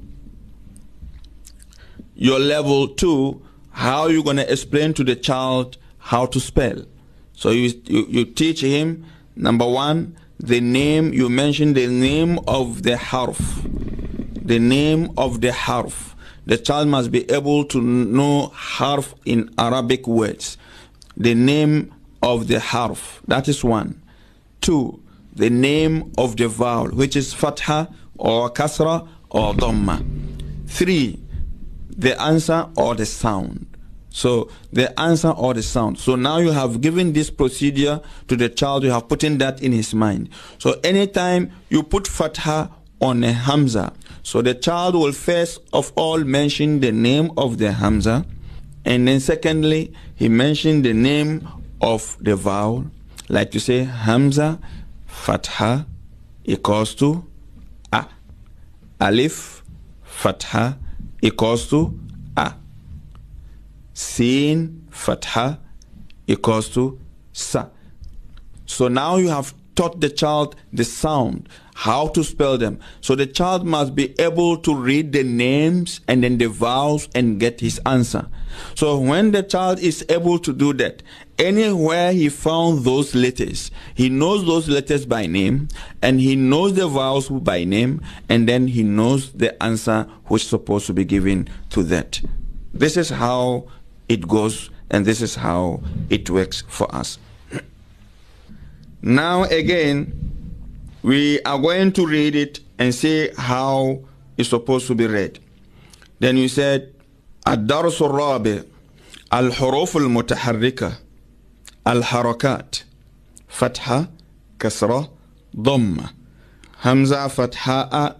Your 2.15 2.39
level 2.39 2.87
two, 2.87 3.41
how 3.71 4.07
you 4.07 4.23
to 4.23 4.51
explain 4.51 4.93
to 4.93 5.03
the 5.03 5.15
child 5.15 5.77
how 5.97 6.27
to 6.27 6.39
spell? 6.39 6.85
So 7.33 7.49
you, 7.49 7.73
you, 7.85 8.05
you 8.07 8.25
teach 8.25 8.61
him 8.61 9.05
Number 9.35 9.67
one, 9.67 10.15
the 10.39 10.61
name, 10.61 11.13
you 11.13 11.29
mentioned 11.29 11.75
the 11.75 11.87
name 11.87 12.39
of 12.47 12.83
the 12.83 12.97
harf. 12.97 13.39
The 14.41 14.59
name 14.59 15.11
of 15.17 15.41
the 15.41 15.51
harf. 15.51 16.15
The 16.45 16.57
child 16.57 16.89
must 16.89 17.11
be 17.11 17.29
able 17.31 17.65
to 17.65 17.81
know 17.81 18.47
harf 18.53 19.15
in 19.25 19.53
Arabic 19.57 20.05
words. 20.07 20.57
The 21.15 21.33
name 21.33 21.93
of 22.21 22.47
the 22.47 22.59
harf. 22.59 23.21
That 23.27 23.47
is 23.47 23.63
one. 23.63 24.01
Two, 24.61 25.01
the 25.35 25.49
name 25.49 26.11
of 26.17 26.37
the 26.37 26.47
vowel, 26.47 26.89
which 26.89 27.15
is 27.15 27.33
fatha 27.33 27.89
or 28.17 28.49
kasra 28.51 29.07
or 29.29 29.53
dhamma. 29.53 30.05
Three, 30.67 31.19
the 31.89 32.19
answer 32.21 32.67
or 32.75 32.95
the 32.95 33.05
sound. 33.05 33.72
So 34.13 34.47
the 34.71 34.97
answer 34.99 35.29
or 35.29 35.55
the 35.55 35.63
sound. 35.63 35.97
So 35.97 36.15
now 36.15 36.37
you 36.37 36.51
have 36.51 36.81
given 36.81 37.13
this 37.13 37.31
procedure 37.31 37.99
to 38.27 38.35
the 38.35 38.47
child, 38.47 38.83
you 38.83 38.91
have 38.91 39.09
put 39.09 39.23
in 39.23 39.39
that 39.39 39.61
in 39.63 39.71
his 39.71 39.95
mind. 39.95 40.29
So 40.59 40.79
anytime 40.83 41.51
you 41.69 41.81
put 41.81 42.07
fatha 42.07 42.69
on 43.01 43.23
a 43.23 43.33
hamza, 43.33 43.91
so 44.21 44.43
the 44.43 44.53
child 44.53 44.93
will 44.93 45.13
first 45.13 45.61
of 45.73 45.91
all 45.95 46.19
mention 46.19 46.79
the 46.79 46.91
name 46.91 47.31
of 47.37 47.57
the 47.57 47.71
hamza, 47.71 48.23
and 48.85 49.07
then 49.07 49.19
secondly, 49.19 49.91
he 50.13 50.29
mentioned 50.29 50.85
the 50.85 50.93
name 50.93 51.49
of 51.81 52.15
the 52.21 52.35
vowel, 52.35 52.85
like 53.29 53.49
to 53.49 53.59
say 53.59 53.83
hamza, 53.83 54.59
fatha 55.07 55.87
equals 56.43 56.93
to 56.95 57.25
a, 57.91 58.05
alif, 59.01 59.63
fatha 60.03 60.77
equals 61.23 61.67
to 61.71 61.99
Sin 63.93 64.87
fatha 64.89 65.59
equals 66.27 66.69
to 66.69 66.99
sa. 67.31 67.67
So 68.65 68.87
now 68.87 69.17
you 69.17 69.29
have 69.29 69.53
taught 69.75 69.99
the 70.01 70.09
child 70.09 70.55
the 70.71 70.83
sound, 70.83 71.49
how 71.75 72.07
to 72.07 72.23
spell 72.23 72.57
them. 72.57 72.79
So 73.01 73.15
the 73.15 73.25
child 73.25 73.65
must 73.65 73.95
be 73.95 74.19
able 74.19 74.57
to 74.57 74.75
read 74.75 75.11
the 75.11 75.23
names 75.23 76.01
and 76.07 76.23
then 76.23 76.37
the 76.37 76.49
vowels 76.49 77.09
and 77.15 77.39
get 77.39 77.59
his 77.59 77.79
answer. 77.85 78.27
So 78.75 78.99
when 78.99 79.31
the 79.31 79.43
child 79.43 79.79
is 79.79 80.05
able 80.09 80.39
to 80.39 80.53
do 80.53 80.73
that, 80.73 81.01
anywhere 81.39 82.13
he 82.13 82.29
found 82.29 82.83
those 82.83 83.15
letters, 83.15 83.71
he 83.95 84.09
knows 84.09 84.45
those 84.45 84.69
letters 84.69 85.05
by 85.05 85.25
name 85.25 85.67
and 86.01 86.19
he 86.19 86.35
knows 86.35 86.75
the 86.75 86.87
vowels 86.87 87.29
by 87.29 87.63
name 87.63 88.01
and 88.29 88.47
then 88.47 88.67
he 88.67 88.83
knows 88.83 89.31
the 89.33 89.61
answer 89.61 90.07
which 90.25 90.43
is 90.43 90.49
supposed 90.49 90.85
to 90.87 90.93
be 90.93 91.05
given 91.05 91.47
to 91.71 91.83
that. 91.83 92.21
This 92.73 92.97
is 92.97 93.09
how 93.09 93.67
it 94.08 94.26
goes, 94.26 94.70
and 94.90 95.04
this 95.04 95.20
is 95.20 95.34
how 95.34 95.80
it 96.10 96.30
works 96.30 96.62
for 96.68 96.92
us. 96.94 97.18
Now, 99.02 99.44
again, 99.44 100.12
we 101.02 101.40
are 101.42 101.58
going 101.58 101.92
to 101.92 102.06
read 102.06 102.34
it 102.34 102.60
and 102.78 102.94
see 102.94 103.30
how 103.36 104.00
it's 104.36 104.48
supposed 104.48 104.86
to 104.88 104.94
be 104.94 105.06
read. 105.06 105.38
Then 106.20 106.36
we 106.36 106.48
said, 106.48 106.94
الدرس 107.48 108.02
الرابع 108.02 108.62
الحروف 109.32 109.96
المتحركة 109.96 110.92
الحركات 111.86 112.76
فتحة 113.48 114.10
كسرة 114.60 115.10
ضمة 115.56 116.10
همزة 116.82 117.28
فتحة 117.28 117.80
أ 117.80 118.16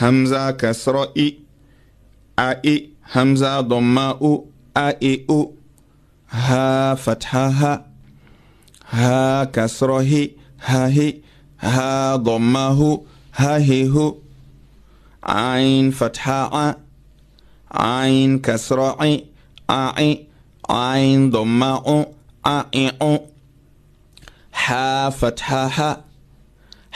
همزة 0.00 0.50
كسرة 0.50 1.12
إ 1.18 1.30
أ 2.38 2.80
همزة 3.14 3.60
ضمة 3.60 4.10
أ 4.10 4.44
a 4.75 4.87
e 5.11 5.13
o 5.29 5.39
haa 6.27 6.95
fatxaha 7.03 7.73
haa 8.99 9.45
kasrohi 9.55 10.23
hahi 10.67 11.07
haa 11.57 12.17
dommahu 12.17 12.89
hahihu 13.39 14.05
cayn 15.25 15.91
fatxaaca 15.99 16.65
cayn 17.71 18.39
kasroci 18.45 19.13
caci 19.69 20.09
cayn 20.69 21.31
dommacu 21.33 21.97
cacicu 22.45 23.13
xaa 24.63 25.11
fatxaha 25.19 25.89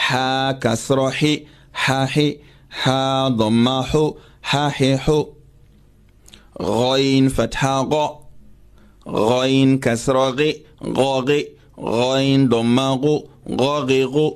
xaa 0.05 0.53
kasroxi 0.63 1.33
xaxi 1.83 2.27
xaa 2.81 3.29
dommaxu 3.39 4.05
xaxixu 4.50 5.19
غين 6.60 7.28
فتحة 7.28 7.82
غ 7.82 8.10
غين 9.08 9.78
كسرة 9.78 10.30
غ 10.30 10.52
غاغ 10.96 11.42
غين 11.78 12.48
ضمة 12.48 12.94
غ 12.94 13.20
غاغ 13.60 13.90
غ 14.04 14.32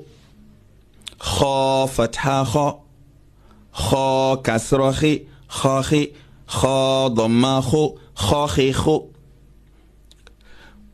خا 1.21 1.87
فتحة 1.87 2.45
خ 2.45 2.75
خا 3.73 4.35
كسرة 4.35 5.19
خ 5.49 5.61
خاخ 5.61 5.95
خا 6.47 7.09
ضمة 7.09 7.61
خ 7.61 7.77
خاخ 8.15 8.61
خ 8.73 9.01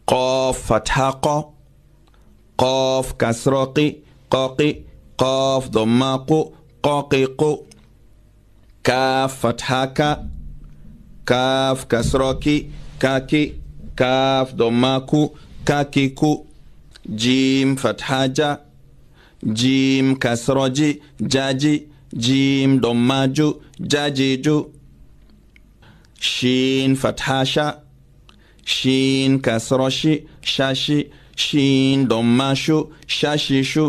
قاف 0.06 0.72
فتحة 0.72 1.10
ق 1.10 1.52
قاف 2.58 3.12
كسرة 3.12 3.92
ق 4.30 4.36
قاق 4.36 4.74
قاف 5.18 5.68
ضمة 5.68 6.16
ق 6.16 6.52
قاق 6.82 7.14
ق 7.14 7.58
كاف 8.84 9.46
فتحة 9.46 9.84
ك 9.84 10.18
kaf 11.29 11.85
kasroki 11.91 12.55
kaki 12.99 13.43
kaf 13.95 14.53
domaku 14.59 15.21
kakiku 15.63 16.31
jim 17.21 17.75
fathaja 17.77 18.49
jim 19.59 20.15
kasroji 20.15 21.01
jaji 21.21 21.87
jim 22.13 22.79
domaju 22.81 23.61
jajiju 23.79 24.57
shin 26.19 26.95
fathasha 26.95 27.67
shin 28.65 29.39
kasroshi 29.39 30.27
shashi 30.41 30.99
shin 31.35 32.07
domashu 32.07 32.79
shashishu 33.07 33.85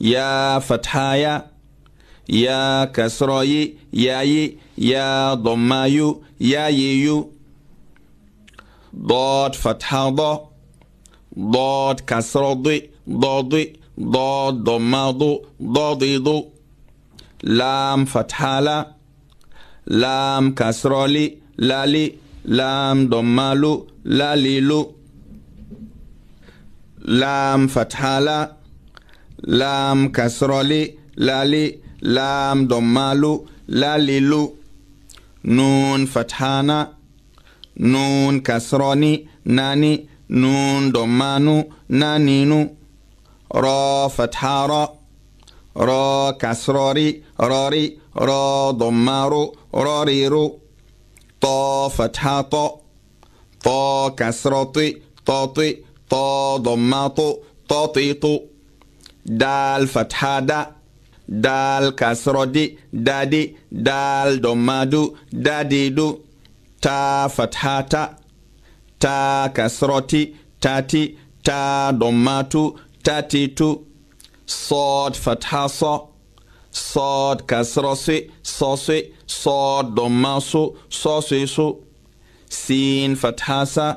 ya 0.00 0.60
fathaya 0.68 1.34
يا 2.29 2.85
فتحة 2.85 2.85
يا 2.85 2.85
يا 2.85 2.85
كسري 2.85 3.75
ياي 3.93 4.57
يا 4.77 5.33
ضمايو 5.33 6.21
ياييو 6.41 7.31
ضاد 8.95 9.55
فتحة 9.55 10.09
ض 10.09 10.39
ضاد 11.39 11.99
كسر 11.99 12.53
ضي 12.53 12.89
ضاد 13.09 13.73
ضاد 13.99 14.53
ضماض 14.53 15.21
ضاضيض 15.63 16.43
لام 17.43 18.05
فتحة 18.05 18.59
لا 18.59 18.93
لام 19.87 20.55
كسر 20.55 21.05
لي 21.05 21.37
لالي 21.57 22.13
لام 22.45 23.09
ضمالو 23.09 23.87
لاليلو 24.05 24.95
لام 26.99 27.67
فتحة 27.67 28.19
لا 28.19 28.55
لام 29.43 30.11
كسر 30.11 30.61
لي 30.61 30.93
لالي 31.17 31.79
لام 32.06 32.66
ضمالو 32.68 33.46
لاليلو 33.68 34.42
نون 35.44 36.06
فتحانا 36.06 36.92
نون 37.80 38.40
كسراني 38.40 39.26
ناني 39.46 40.08
نون 40.30 40.92
ضمانو 40.92 41.64
نانينو 41.88 42.66
را 43.54 44.08
فتحارا 44.08 44.84
را 45.76 46.36
كسراري 46.40 47.22
راري 47.40 47.98
را 48.16 48.70
ضمارو 48.72 49.52
راريرو 49.74 50.58
طا 51.40 51.88
فتحا 51.88 52.40
طا 52.42 52.70
طا 53.64 54.08
كسرطي 54.08 54.96
طاطي 55.26 55.76
طا 56.10 56.56
ضماطو 56.56 57.36
طاطيطو 57.68 58.38
دال 59.26 59.86
فتحا 59.86 60.40
دا 60.40 60.75
dal 61.28 61.92
k'a 61.98 62.14
sɔrɔ 62.14 62.52
de 62.54 62.64
dade 62.92 63.54
dal 63.70 64.38
dɔmado 64.38 65.02
dadedo 65.32 66.20
ta 66.80 67.28
fatata 67.28 68.02
ta 68.98 69.48
k'a 69.54 69.66
sɔrɔ 69.76 70.06
te 70.10 70.34
tate 70.60 71.02
ta 71.42 71.92
dɔmato 71.92 72.62
tateto 73.04 73.70
sɔd 74.46 75.12
fatha 75.24 75.62
sɔ 75.78 75.94
sɔd 76.72 77.38
k'a 77.48 77.60
sɔrɔ 77.72 77.96
se 78.04 78.16
sɔse 78.42 78.98
sɔd 79.26 79.84
dɔmaso 79.96 80.62
sɔse 80.90 81.48
so 81.48 81.66
sin 82.48 83.16
fatha 83.16 83.66
sa 83.66 83.96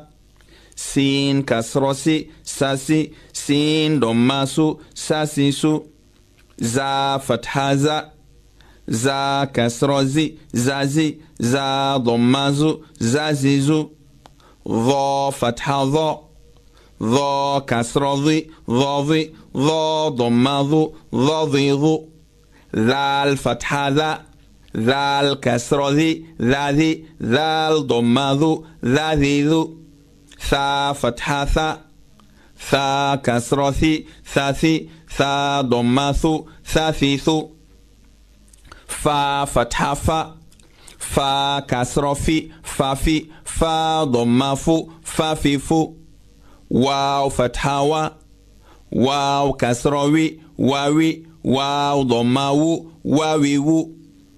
sin 0.75 1.43
k'a 1.43 1.59
sɔrɔ 1.71 1.91
se 2.03 2.15
sase 2.43 2.99
sin 3.33 3.99
dɔmaso 4.01 4.79
sase 4.95 5.51
so, 5.53 5.61
so. 5.61 5.98
za 6.61 7.19
fathaza 7.19 8.11
za 8.87 9.47
kasrozi 9.53 10.37
zazi 10.53 11.17
za 11.39 11.99
dhomazu 12.05 12.83
zazizu 12.99 13.89
dho 14.65 15.31
fathadho 15.31 16.23
dho 16.99 17.61
kasrodhi 17.65 18.49
dhodhi 18.67 19.31
dho 19.53 20.09
dhomadhu 20.17 20.93
dhodhidhu 21.11 21.93
dhal 22.73 23.37
fathadha 23.37 24.11
dhal 24.73 25.35
kasrodhi 25.39 26.25
dhadhi 26.39 26.91
dhal 27.21 27.83
dhomadhu 27.87 28.65
dhadhidhu 28.83 29.61
tha 30.49 30.93
fathatha 31.01 31.67
tha 32.69 33.17
kasrothi 33.23 34.05
thathi 34.33 34.89
tha 35.17 35.63
domathu 35.63 36.45
thafithu 36.63 37.51
fa 38.87 39.45
fathafa 39.53 40.33
fa 40.97 41.61
kasrofi 41.67 42.51
fafi 42.63 43.17
fa 43.43 44.05
domafu 44.13 44.91
fafifu 45.03 45.95
waw 46.71 47.29
fathawa 47.29 48.15
waw 48.91 49.53
kasrowi 49.53 50.41
wawi 50.57 51.25
waw 51.43 52.03
domawu 52.03 52.91
wawiwu. 53.05 53.95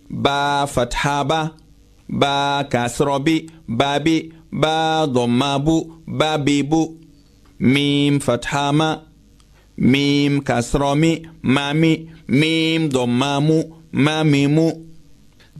Ba 0.09 0.67
fathaba 0.67 1.51
ba 2.09 2.63
kasrobi 2.69 3.49
babi 3.67 4.33
ba 4.51 5.07
domabu 5.07 5.93
babibu. 6.07 6.97
Mim 7.59 8.19
fathama 8.19 9.01
mim 9.77 10.41
kasromi 10.41 11.25
mami 11.41 12.09
mim 12.27 12.89
domamu 12.89 13.81
mamimu. 13.93 14.87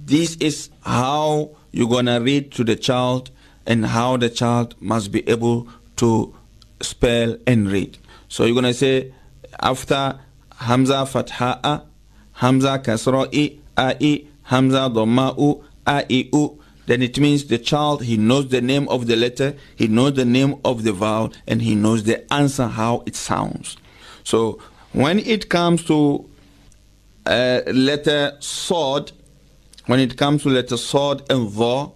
This 0.06 0.36
is 0.38 0.70
how 0.82 1.52
you're 1.72 1.90
gonna 1.90 2.20
read 2.20 2.52
to 2.54 2.64
the 2.64 2.76
child 2.76 3.32
and 3.66 3.86
how 3.86 4.18
the 4.18 4.30
child 4.30 4.76
must 4.82 5.12
be 5.12 5.28
able 5.30 5.68
to 5.98 6.34
spell 6.82 7.38
and 7.48 7.72
read. 7.72 7.98
So 8.28 8.46
you're 8.46 8.56
gonna 8.56 8.74
say 8.74 9.14
after 9.60 10.20
hamza 10.56 11.06
fatha 11.06 11.86
hamza 12.34 12.80
kasra'i 12.80 13.60
ai 13.78 14.26
hamza 14.44 14.90
domma'u 14.90 15.64
ai'u 15.86 16.58
then 16.88 17.02
it 17.02 17.20
means 17.20 17.46
the 17.46 17.58
child 17.58 18.04
he 18.04 18.18
knows 18.18 18.50
the 18.50 18.62
name 18.62 18.88
of 18.90 19.08
the 19.08 19.16
letter 19.16 19.56
he 19.76 19.88
knows 19.88 20.14
the 20.14 20.26
name 20.26 20.56
of 20.66 20.84
the 20.84 20.92
vowel 20.92 21.32
and 21.48 21.62
he 21.62 21.76
knows 21.76 22.04
the 22.04 22.32
answer 22.34 22.68
how 22.68 23.04
it 23.06 23.16
sounds. 23.16 23.78
So 24.24 24.60
when 24.94 25.20
it 25.20 25.50
comes 25.50 25.84
to 25.86 26.30
uh, 27.26 27.62
letter 27.68 28.38
sad, 28.40 29.12
when 29.86 30.00
it 30.00 30.18
comes 30.18 30.44
to 30.44 30.50
letter 30.50 30.78
sad 30.78 31.24
and 31.30 31.52
the, 31.52 31.92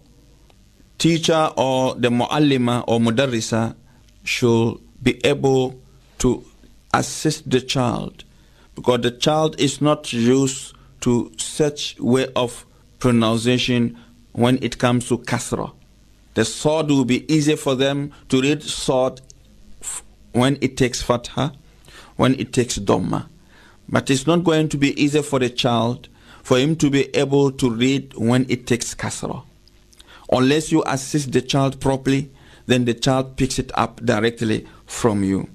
teacher 0.98 1.52
or 1.58 1.96
the 1.96 2.10
muallima 2.10 2.84
or 2.88 3.00
mudarrisa 3.00 3.76
should 4.24 4.78
be 5.04 5.24
able 5.26 5.80
to 6.20 6.44
assist 6.94 7.50
the 7.50 7.62
child 7.62 8.24
because 8.76 9.02
the 9.02 9.12
child 9.12 9.60
is 9.60 9.82
not 9.82 10.12
used 10.14 10.74
to 11.02 11.32
such 11.38 12.00
way 12.00 12.28
of 12.36 12.66
pronunciation 13.00 13.98
when 14.32 14.58
it 14.62 14.78
comes 14.78 15.08
to 15.08 15.18
kasra. 15.20 15.72
The 16.34 16.44
sad 16.44 16.90
will 16.90 17.06
be 17.06 17.32
easy 17.34 17.56
for 17.56 17.76
them 17.76 18.12
to 18.30 18.42
read 18.42 18.64
sad 18.64 19.22
when 20.34 20.58
it 20.60 20.76
takes 20.76 21.02
fatha, 21.02 21.54
when 22.16 22.40
it 22.40 22.54
takes 22.54 22.78
dhamma. 22.78 23.28
But 23.88 24.10
it's 24.10 24.26
not 24.26 24.44
going 24.44 24.70
to 24.70 24.78
be 24.78 25.00
easy 25.02 25.22
for 25.22 25.40
the 25.40 25.50
child 25.50 26.10
for 26.44 26.58
him 26.60 26.76
to 26.76 26.90
be 26.90 27.16
able 27.16 27.52
to 27.52 27.70
read 27.70 28.14
when 28.16 28.46
it 28.50 28.68
takes 28.68 28.94
kasra. 28.94 29.44
Unless 30.32 30.72
you 30.72 30.84
assist 30.86 31.32
the 31.32 31.42
child 31.42 31.80
properly, 31.80 32.32
then 32.68 32.86
the 32.86 32.94
child 32.94 33.36
picks 33.38 33.60
it 33.60 33.72
up 33.76 34.04
directly 34.06 34.68
from 34.86 35.24
you. 35.24 35.50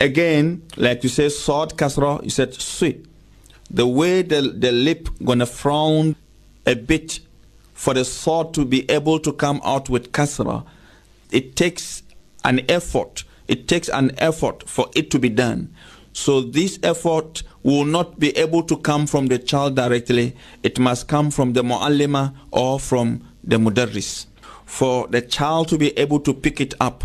Again, 0.00 0.62
like 0.76 1.02
you 1.02 1.08
say, 1.08 1.28
sad 1.28 1.70
kasra, 1.70 2.22
you 2.24 2.30
said 2.30 2.54
sweet. 2.54 3.06
The 3.70 3.86
way 3.86 4.22
the, 4.22 4.42
the 4.42 4.72
lip 4.72 5.08
gonna 5.24 5.46
frown 5.46 6.16
a 6.66 6.74
bit 6.74 7.20
for 7.72 7.94
the 7.94 8.04
sad 8.04 8.52
to 8.54 8.64
be 8.64 8.90
able 8.90 9.18
to 9.20 9.32
come 9.32 9.60
out 9.64 9.88
with 9.88 10.12
kasra, 10.12 10.64
it 11.30 11.56
takes 11.56 12.02
an 12.44 12.60
effort 12.68 13.24
it 13.52 13.68
takes 13.68 13.90
an 13.90 14.10
effort 14.16 14.66
for 14.66 14.88
it 14.94 15.10
to 15.10 15.18
be 15.18 15.28
done. 15.28 15.74
So 16.14 16.40
this 16.40 16.78
effort 16.82 17.42
will 17.62 17.84
not 17.84 18.18
be 18.18 18.34
able 18.34 18.62
to 18.62 18.78
come 18.78 19.06
from 19.06 19.26
the 19.26 19.38
child 19.38 19.76
directly. 19.76 20.34
It 20.62 20.78
must 20.78 21.06
come 21.06 21.30
from 21.30 21.52
the 21.52 21.62
muallima 21.62 22.34
or 22.50 22.80
from 22.80 23.28
the 23.44 23.58
mudarris. 23.58 24.24
For 24.64 25.06
the 25.06 25.20
child 25.20 25.68
to 25.68 25.76
be 25.76 25.90
able 25.98 26.20
to 26.20 26.32
pick 26.32 26.62
it 26.62 26.72
up. 26.80 27.04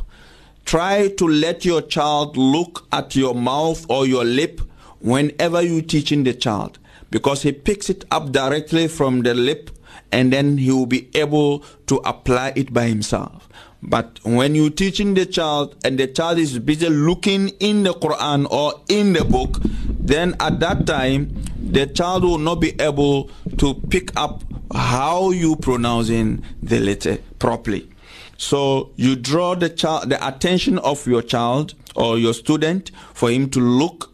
Try 0.63 1.09
to 1.09 1.27
let 1.27 1.65
your 1.65 1.81
child 1.81 2.37
look 2.37 2.87
at 2.93 3.13
your 3.13 3.35
mouth 3.35 3.85
or 3.89 4.07
your 4.07 4.23
lip 4.23 4.61
whenever 4.99 5.61
you're 5.61 5.81
teaching 5.81 6.23
the 6.23 6.33
child 6.33 6.79
because 7.11 7.41
he 7.41 7.51
picks 7.51 7.89
it 7.89 8.05
up 8.09 8.31
directly 8.31 8.87
from 8.87 9.23
the 9.23 9.33
lip 9.33 9.69
and 10.13 10.31
then 10.31 10.57
he 10.57 10.71
will 10.71 10.85
be 10.85 11.09
able 11.13 11.65
to 11.87 11.97
apply 12.05 12.53
it 12.55 12.71
by 12.71 12.83
himself. 12.87 13.49
But 13.81 14.19
when 14.23 14.55
you're 14.55 14.69
teaching 14.69 15.13
the 15.13 15.25
child 15.25 15.75
and 15.85 15.99
the 15.99 16.07
child 16.07 16.39
is 16.39 16.57
busy 16.59 16.89
looking 16.89 17.49
in 17.59 17.83
the 17.83 17.93
Quran 17.93 18.49
or 18.49 18.81
in 18.89 19.13
the 19.13 19.23
book, 19.23 19.59
then 19.87 20.35
at 20.39 20.59
that 20.59 20.87
time 20.87 21.33
the 21.59 21.85
child 21.85 22.23
will 22.23 22.37
not 22.37 22.55
be 22.55 22.79
able 22.81 23.29
to 23.57 23.75
pick 23.89 24.15
up 24.15 24.43
how 24.73 25.31
you 25.31 25.55
pronouncing 25.55 26.43
the 26.61 26.79
letter 26.79 27.17
properly. 27.39 27.89
So 28.37 28.91
you 28.95 29.15
draw 29.15 29.55
the 29.55 29.69
child 29.69 30.09
the 30.09 30.27
attention 30.27 30.77
of 30.79 31.05
your 31.07 31.21
child 31.21 31.73
or 31.95 32.17
your 32.17 32.33
student 32.33 32.91
for 33.13 33.31
him 33.31 33.49
to 33.51 33.59
look 33.59 34.11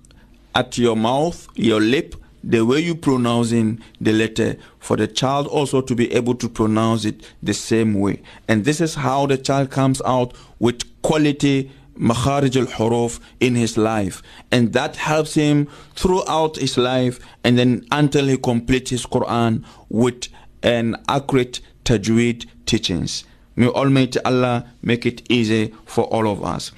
at 0.56 0.78
your 0.78 0.96
mouth, 0.96 1.48
your 1.56 1.82
lip, 1.82 2.16
the 2.44 2.66
way 2.66 2.80
you 2.80 2.96
pronouncing 2.96 3.82
the 4.02 4.12
letter 4.12 4.58
for 4.84 4.98
the 4.98 5.08
child 5.08 5.48
also 5.48 5.80
to 5.80 5.96
be 5.96 6.12
able 6.14 6.36
to 6.36 6.50
pronounce 6.50 7.06
it 7.06 7.26
the 7.42 7.54
same 7.54 7.94
way. 7.94 8.22
And 8.50 8.66
this 8.66 8.82
is 8.82 8.96
how 8.96 9.26
the 9.26 9.38
child 9.38 9.72
comes 9.72 10.02
out 10.06 10.34
with 10.60 10.82
quality 11.02 11.72
makharij 11.98 12.58
al-huruf 12.58 13.22
in 13.40 13.56
his 13.56 13.78
life. 13.78 14.22
And 14.52 14.74
that 14.74 14.98
helps 14.98 15.36
him 15.36 15.70
throughout 15.96 16.58
his 16.58 16.78
life 16.78 17.22
and 17.46 17.58
then 17.58 17.86
until 17.94 18.28
he 18.28 18.36
completes 18.36 18.92
his 18.92 19.06
quran 19.06 19.64
with 19.88 20.28
an 20.64 20.98
accurate 21.08 21.62
tajweed 21.86 22.46
teachings. 22.66 23.24
May 23.56 23.68
almighty 23.68 24.20
allah 24.26 24.70
make 24.82 25.06
it 25.06 25.22
easy 25.32 25.74
for 25.86 26.04
all 26.06 26.28
of 26.28 26.44
us. 26.44 26.74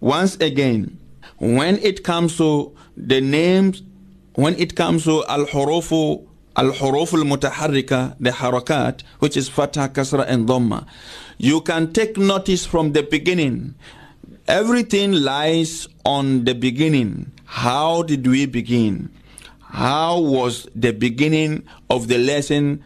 Once 0.00 0.36
again 0.36 0.98
when 1.38 1.78
it 1.78 2.04
comes 2.04 2.36
to 2.36 2.76
the 2.98 3.22
names 3.22 3.82
when 4.34 4.54
it 4.56 4.76
comes 4.76 5.04
to 5.04 5.24
al-hurufu 5.26 6.25
al-huruf 6.56 7.12
al-mutaharrika 7.14 8.16
the 8.18 8.30
harakat 8.30 9.02
which 9.18 9.36
is 9.36 9.48
fatha 9.48 9.88
kasra 9.88 10.24
and 10.26 10.48
dhamma. 10.48 10.86
You 11.38 11.60
can 11.60 11.92
take 11.92 12.16
notice 12.16 12.64
from 12.64 12.92
the 12.92 13.02
beginning. 13.02 13.74
Everything 14.48 15.12
lies 15.12 15.88
on 16.04 16.44
the 16.44 16.54
beginning. 16.54 17.32
How 17.44 18.02
did 18.02 18.26
we 18.26 18.46
begin? 18.46 19.10
How 19.60 20.18
was 20.18 20.68
the 20.74 20.92
beginning 20.92 21.64
of 21.90 22.08
the 22.08 22.18
lesson? 22.18 22.84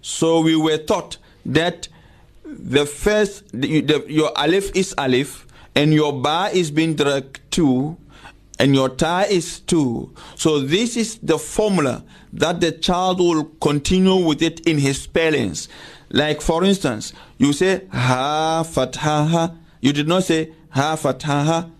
So 0.00 0.40
we 0.40 0.56
were 0.56 0.78
taught 0.78 1.18
that 1.46 1.88
the 2.44 2.86
first 2.86 3.44
the, 3.52 3.80
the, 3.82 4.04
your 4.08 4.32
alif 4.36 4.74
is 4.74 4.94
alif 4.98 5.46
and 5.74 5.94
your 5.94 6.12
ba 6.12 6.50
is 6.52 6.70
being 6.70 6.94
dragged 6.94 7.40
to 7.52 7.96
and 8.58 8.74
your 8.74 8.88
tie 8.88 9.24
is 9.24 9.60
2. 9.60 10.14
So 10.36 10.60
this 10.60 10.96
is 10.96 11.18
the 11.18 11.38
formula 11.38 12.04
that 12.32 12.60
the 12.60 12.72
child 12.72 13.18
will 13.18 13.44
continue 13.60 14.16
with 14.16 14.42
it 14.42 14.60
in 14.60 14.78
his 14.78 15.02
spellings. 15.02 15.68
Like 16.10 16.40
for 16.40 16.64
instance, 16.64 17.12
you 17.38 17.52
say 17.52 17.86
ha 17.90 18.64
fathaha. 18.66 19.56
You 19.80 19.92
did 19.92 20.08
not 20.08 20.24
say 20.24 20.52
ha 20.70 20.96
fathaha. 20.96 21.70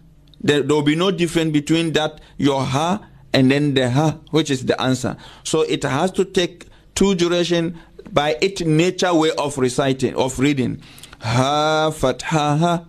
There, 0.40 0.62
there 0.62 0.74
will 0.74 0.82
be 0.82 0.96
no 0.96 1.10
difference 1.10 1.52
between 1.52 1.92
that 1.92 2.20
your 2.36 2.62
ha 2.62 3.06
and 3.32 3.50
then 3.50 3.74
the 3.74 3.90
ha, 3.90 4.18
which 4.30 4.50
is 4.50 4.66
the 4.66 4.80
answer. 4.80 5.16
So 5.44 5.62
it 5.62 5.84
has 5.84 6.10
to 6.12 6.24
take 6.24 6.66
two 6.94 7.14
duration 7.14 7.78
by 8.10 8.36
its 8.40 8.60
nature 8.62 9.14
way 9.14 9.30
of 9.38 9.56
reciting, 9.56 10.14
of 10.16 10.38
reading. 10.38 10.82
Ha 11.20 11.90
fathaha, 11.92 12.86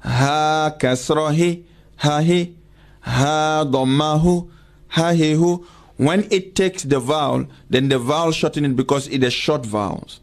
ha 0.00 0.76
kasrahi, 0.78 1.64
ha 1.96 2.22
hi 2.22 2.54
ha 3.00 3.64
ha 3.64 5.12
hehu 5.12 5.64
when 5.96 6.26
it 6.30 6.54
takes 6.54 6.82
the 6.84 6.98
vowel 6.98 7.46
then 7.68 7.88
the 7.88 7.98
vowel 7.98 8.32
shorten 8.32 8.64
it 8.64 8.76
because 8.76 9.06
it 9.08 9.22
is 9.22 9.32
short 9.32 9.66
vowels. 9.66 10.20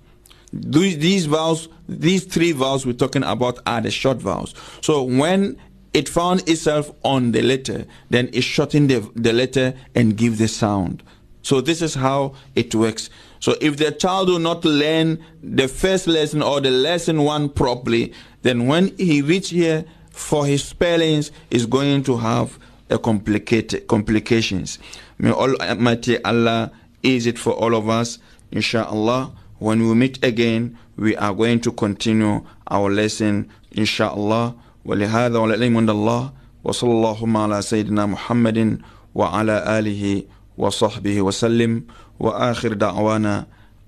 These, 0.51 1.25
vowels 1.25 1.67
these 1.87 2.23
three 2.25 2.51
vowels 2.51 2.85
we're 2.85 2.93
talking 2.93 3.23
about 3.23 3.59
are 3.67 3.81
the 3.81 3.91
short 3.91 4.17
vowels. 4.17 4.55
So 4.81 5.03
when 5.03 5.57
it 5.93 6.09
found 6.09 6.47
itself 6.49 6.91
on 7.03 7.31
the 7.31 7.41
letter 7.41 7.85
then 8.09 8.29
it 8.33 8.41
shorten 8.41 8.87
the, 8.87 9.09
the 9.15 9.33
letter 9.33 9.73
and 9.93 10.17
give 10.17 10.37
the 10.37 10.47
sound. 10.47 11.03
So 11.43 11.61
this 11.61 11.81
is 11.81 11.95
how 11.95 12.33
it 12.55 12.73
works. 12.75 13.09
So 13.39 13.55
if 13.61 13.77
the 13.77 13.91
child 13.91 14.29
will 14.29 14.39
not 14.39 14.65
learn 14.65 15.23
the 15.43 15.67
first 15.67 16.07
lesson 16.07 16.41
or 16.41 16.59
the 16.59 16.71
lesson 16.71 17.23
one 17.23 17.49
properly 17.49 18.13
then 18.41 18.67
when 18.67 18.95
he 18.97 19.21
reach 19.21 19.49
here 19.49 19.85
for 20.09 20.45
his 20.45 20.63
spellings 20.63 21.31
is 21.51 21.65
going 21.65 22.03
to 22.03 22.17
have 22.17 22.57
a 22.90 22.98
complicated 22.98 23.87
complications. 23.88 24.78
May 25.18 25.30
Almighty 25.30 26.22
Allah 26.24 26.70
ease 27.02 27.26
it 27.26 27.38
for 27.38 27.52
all 27.52 27.74
of 27.74 27.88
us, 27.88 28.18
inshallah. 28.50 29.32
When 29.58 29.87
we 29.87 29.94
meet 29.94 30.22
again, 30.24 30.76
we 30.96 31.16
are 31.16 31.32
going 31.35 31.61
to 31.61 31.72
continue 31.72 32.44
our 32.70 32.90
lesson, 32.90 33.48
inshallah. 33.72 34.54
ولهذا 34.85 35.38
وللعلم 35.38 35.76
عند 35.76 35.90
الله 35.90 36.32
وصلى 36.64 36.90
الله 36.90 37.38
على 37.38 37.62
سيدنا 37.62 38.06
محمد 38.06 38.78
وعلى 39.14 39.78
آله 39.78 40.22
وصحبه 40.58 41.22
وسلم 41.22 41.82
وآخر 42.20 42.72
دعوانا 42.72 43.46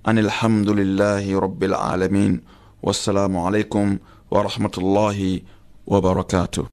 أن 0.09 0.19
الحمد 0.19 0.71
لله 0.71 1.39
رب 1.41 1.65
العالمين 1.65 2.41
والسلام 2.83 3.37
عليكم 3.37 3.99
ورحمة 4.31 4.71
الله 4.79 5.41
وبركاته 5.87 6.67